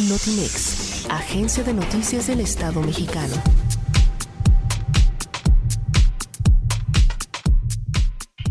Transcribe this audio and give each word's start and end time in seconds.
Notimex, 0.00 1.06
Agencia 1.08 1.62
de 1.62 1.72
Noticias 1.72 2.26
del 2.26 2.40
Estado 2.40 2.82
Mexicano. 2.82 3.40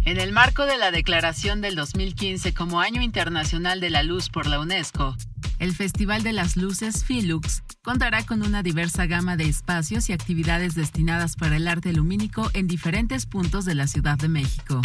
En 0.06 0.22
el 0.22 0.32
marco 0.32 0.66
de 0.66 0.78
la 0.78 0.90
declaración 0.92 1.60
del 1.60 1.76
2015 1.76 2.54
como 2.54 2.80
Año 2.80 3.02
Internacional 3.02 3.82
de 3.82 3.90
la 3.90 4.04
Luz 4.04 4.30
por 4.30 4.48
la 4.48 4.62
UNESCO, 4.62 5.18
el 5.60 5.76
Festival 5.76 6.24
de 6.24 6.32
las 6.32 6.56
Luces 6.56 7.04
Filux 7.04 7.64
contará 7.82 8.26
con 8.26 8.42
una 8.42 8.64
diversa 8.64 9.06
gama 9.06 9.36
de 9.36 9.44
espacios 9.44 10.10
y 10.10 10.14
actividades 10.14 10.76
destinadas 10.76 11.36
para 11.36 11.58
el 11.58 11.68
arte 11.68 11.92
lumínico 11.92 12.50
en 12.54 12.68
diferentes 12.68 13.26
puntos 13.26 13.66
de 13.66 13.76
la 13.76 13.88
Ciudad 13.88 14.18
de 14.18 14.30
México. 14.30 14.80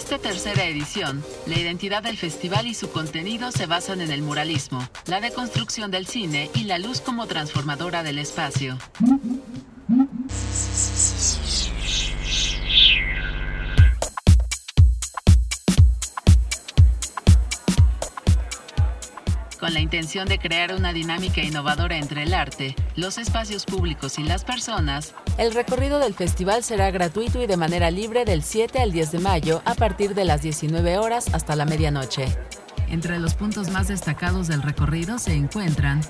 Esta 0.00 0.18
tercera 0.18 0.64
edición, 0.64 1.22
la 1.46 1.58
identidad 1.58 2.02
del 2.02 2.16
festival 2.16 2.66
y 2.66 2.72
su 2.72 2.90
contenido 2.90 3.52
se 3.52 3.66
basan 3.66 4.00
en 4.00 4.10
el 4.10 4.22
muralismo, 4.22 4.82
la 5.04 5.20
deconstrucción 5.20 5.90
del 5.90 6.06
cine 6.06 6.50
y 6.54 6.64
la 6.64 6.78
luz 6.78 7.02
como 7.02 7.26
transformadora 7.26 8.02
del 8.02 8.18
espacio. 8.18 8.78
Con 19.60 19.74
la 19.74 19.80
intención 19.80 20.26
de 20.26 20.38
crear 20.38 20.74
una 20.74 20.94
dinámica 20.94 21.42
innovadora 21.42 21.98
entre 21.98 22.22
el 22.22 22.32
arte, 22.32 22.74
los 22.96 23.18
espacios 23.18 23.66
públicos 23.66 24.18
y 24.18 24.24
las 24.24 24.42
personas, 24.42 25.14
el 25.36 25.52
recorrido 25.52 25.98
del 25.98 26.14
festival 26.14 26.64
será 26.64 26.90
gratuito 26.90 27.42
y 27.42 27.46
de 27.46 27.58
manera 27.58 27.90
libre 27.90 28.24
del 28.24 28.42
7 28.42 28.80
al 28.80 28.90
10 28.90 29.12
de 29.12 29.18
mayo 29.18 29.62
a 29.66 29.74
partir 29.74 30.14
de 30.14 30.24
las 30.24 30.40
19 30.40 30.96
horas 30.96 31.32
hasta 31.34 31.56
la 31.56 31.66
medianoche. 31.66 32.26
Entre 32.88 33.18
los 33.18 33.34
puntos 33.34 33.68
más 33.68 33.88
destacados 33.88 34.48
del 34.48 34.62
recorrido 34.62 35.18
se 35.18 35.34
encuentran 35.34 36.00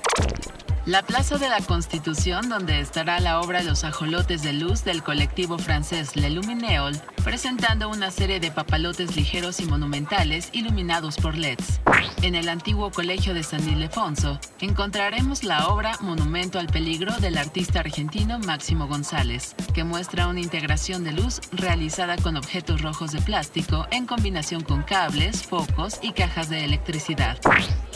la 0.85 1.03
Plaza 1.03 1.37
de 1.37 1.47
la 1.47 1.61
Constitución, 1.61 2.49
donde 2.49 2.79
estará 2.79 3.19
la 3.19 3.39
obra 3.39 3.61
Los 3.61 3.83
ajolotes 3.83 4.41
de 4.41 4.53
luz 4.53 4.83
del 4.83 5.03
colectivo 5.03 5.59
francés 5.59 6.15
Le 6.15 6.31
Lumineol, 6.31 6.99
presentando 7.23 7.87
una 7.89 8.09
serie 8.09 8.39
de 8.39 8.51
papalotes 8.51 9.15
ligeros 9.15 9.59
y 9.59 9.65
monumentales 9.65 10.49
iluminados 10.53 11.17
por 11.17 11.37
LEDs. 11.37 11.81
En 12.23 12.33
el 12.33 12.49
antiguo 12.49 12.91
Colegio 12.91 13.33
de 13.33 13.43
San 13.43 13.67
Ildefonso 13.67 14.39
encontraremos 14.59 15.43
la 15.43 15.67
obra 15.67 15.97
Monumento 16.01 16.59
al 16.59 16.67
Peligro 16.67 17.15
del 17.17 17.37
artista 17.37 17.81
argentino 17.81 18.39
Máximo 18.39 18.87
González, 18.87 19.55
que 19.73 19.83
muestra 19.83 20.27
una 20.27 20.39
integración 20.39 21.03
de 21.03 21.11
luz 21.11 21.41
realizada 21.51 22.17
con 22.17 22.37
objetos 22.37 22.81
rojos 22.81 23.11
de 23.11 23.21
plástico 23.21 23.85
en 23.91 24.07
combinación 24.07 24.63
con 24.63 24.81
cables, 24.81 25.43
focos 25.43 25.99
y 26.01 26.13
cajas 26.13 26.49
de 26.49 26.65
electricidad. 26.65 27.37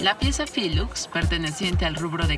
La 0.01 0.17
pieza 0.17 0.45
Filux, 0.45 1.07
perteneciente 1.07 1.85
al 1.85 1.95
rubro 1.95 2.27
de 2.27 2.37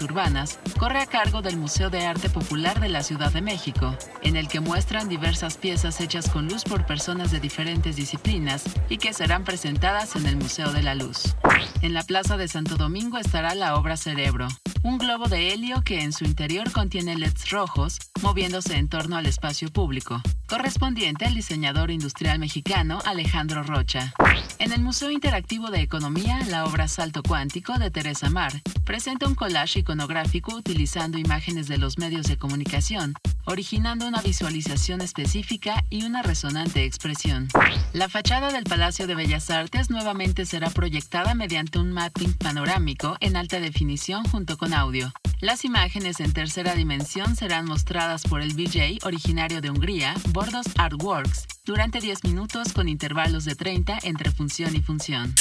urbanas, 0.00 0.58
corre 0.76 1.00
a 1.00 1.06
cargo 1.06 1.40
del 1.40 1.56
Museo 1.56 1.88
de 1.88 2.04
Arte 2.04 2.28
Popular 2.28 2.80
de 2.80 2.88
la 2.88 3.04
Ciudad 3.04 3.32
de 3.32 3.40
México, 3.40 3.96
en 4.22 4.36
el 4.36 4.48
que 4.48 4.58
muestran 4.58 5.08
diversas 5.08 5.56
piezas 5.56 6.00
hechas 6.00 6.28
con 6.28 6.48
luz 6.48 6.64
por 6.64 6.84
personas 6.84 7.30
de 7.30 7.38
diferentes 7.38 7.94
disciplinas 7.94 8.64
y 8.88 8.98
que 8.98 9.12
serán 9.12 9.44
presentadas 9.44 10.16
en 10.16 10.26
el 10.26 10.36
Museo 10.36 10.72
de 10.72 10.82
la 10.82 10.96
Luz. 10.96 11.36
En 11.80 11.94
la 11.94 12.02
Plaza 12.02 12.36
de 12.36 12.48
Santo 12.48 12.76
Domingo 12.76 13.18
estará 13.18 13.54
la 13.54 13.76
obra 13.76 13.96
Cerebro, 13.96 14.48
un 14.88 14.96
globo 14.96 15.28
de 15.28 15.52
helio 15.52 15.82
que 15.82 16.00
en 16.00 16.12
su 16.14 16.24
interior 16.24 16.72
contiene 16.72 17.14
LEDs 17.14 17.50
rojos 17.50 17.98
moviéndose 18.22 18.76
en 18.76 18.88
torno 18.88 19.18
al 19.18 19.26
espacio 19.26 19.70
público, 19.70 20.22
correspondiente 20.46 21.26
al 21.26 21.34
diseñador 21.34 21.90
industrial 21.90 22.38
mexicano 22.38 22.98
Alejandro 23.04 23.62
Rocha. 23.62 24.14
En 24.58 24.72
el 24.72 24.80
Museo 24.80 25.10
Interactivo 25.10 25.70
de 25.70 25.82
Economía, 25.82 26.40
la 26.48 26.64
obra 26.64 26.88
Salto 26.88 27.22
Cuántico 27.22 27.78
de 27.78 27.90
Teresa 27.90 28.30
Mar 28.30 28.62
presenta 28.84 29.28
un 29.28 29.34
collage 29.34 29.80
iconográfico 29.80 30.54
utilizando 30.54 31.18
imágenes 31.18 31.68
de 31.68 31.76
los 31.76 31.98
medios 31.98 32.26
de 32.26 32.38
comunicación, 32.38 33.12
originando 33.48 34.06
una 34.06 34.20
visualización 34.20 35.00
específica 35.00 35.84
y 35.90 36.04
una 36.04 36.22
resonante 36.22 36.84
expresión. 36.84 37.48
La 37.92 38.08
fachada 38.08 38.52
del 38.52 38.64
Palacio 38.64 39.06
de 39.06 39.14
Bellas 39.14 39.50
Artes 39.50 39.90
nuevamente 39.90 40.46
será 40.46 40.70
proyectada 40.70 41.34
mediante 41.34 41.78
un 41.78 41.90
mapping 41.90 42.34
panorámico 42.34 43.16
en 43.20 43.36
alta 43.36 43.58
definición 43.58 44.24
junto 44.24 44.58
con 44.58 44.74
audio. 44.74 45.12
Las 45.40 45.64
imágenes 45.64 46.20
en 46.20 46.32
tercera 46.32 46.74
dimensión 46.74 47.36
serán 47.36 47.64
mostradas 47.64 48.24
por 48.24 48.42
el 48.42 48.54
VJ 48.54 49.04
originario 49.04 49.60
de 49.60 49.70
Hungría, 49.70 50.14
Bordos 50.30 50.66
Artworks, 50.76 51.46
durante 51.64 52.00
10 52.00 52.24
minutos 52.24 52.72
con 52.72 52.88
intervalos 52.88 53.44
de 53.44 53.54
30 53.54 53.98
entre 54.02 54.30
función 54.30 54.76
y 54.76 54.82
función. 54.82 55.34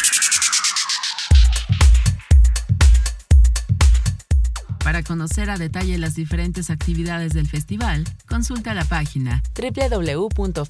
Para 4.87 5.03
conocer 5.03 5.49
a 5.49 5.57
detalle 5.57 5.97
las 5.97 6.15
diferentes 6.15 6.69
actividades 6.69 7.33
del 7.33 7.45
festival, 7.45 8.05
consulta 8.25 8.73
la 8.73 8.85
página 8.85 9.43
www.filux.info. 9.53 10.63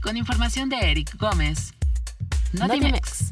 Con 0.00 0.16
información 0.16 0.68
de 0.68 0.76
Eric 0.76 1.16
Gómez. 1.18 1.74
Notimex. 2.52 3.28